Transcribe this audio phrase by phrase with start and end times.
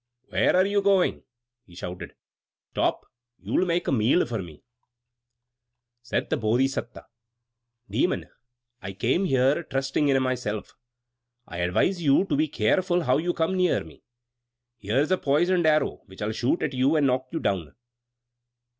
[0.29, 1.21] "Where are you going?"
[1.63, 2.15] he shouted.
[2.71, 3.05] "Stop!
[3.37, 4.63] You'll make a meal for me!"
[6.01, 7.05] Said the Bodhisatta:
[7.87, 8.25] "Demon,
[8.81, 10.73] I came here trusting in myself.
[11.47, 14.01] I advise you to be careful how you come near me.
[14.79, 17.75] Here's a poisoned arrow, which I'll shoot at you and knock you down!"